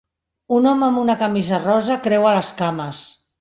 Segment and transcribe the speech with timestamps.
[0.59, 3.05] Un home amb una camisa rosa creua les cames.